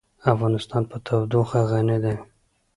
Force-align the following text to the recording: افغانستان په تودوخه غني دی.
افغانستان 0.33 0.83
په 0.91 0.97
تودوخه 1.05 1.59
غني 1.71 1.97
دی. 2.03 2.15